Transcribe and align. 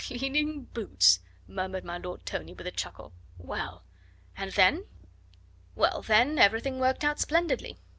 "Cleaning 0.03 0.63
boots!" 0.63 1.19
murmured 1.47 1.85
my 1.85 1.99
Lord 1.99 2.25
Tony 2.25 2.55
with 2.55 2.65
a 2.65 2.71
chuckle. 2.71 3.13
"Well! 3.37 3.83
and 4.35 4.51
then?" 4.53 4.85
"Well, 5.75 6.01
then 6.01 6.39
everything 6.39 6.79
worked 6.79 7.03
out 7.03 7.19
splendidly. 7.19 7.77